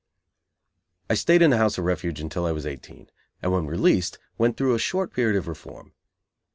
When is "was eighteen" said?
2.51-3.11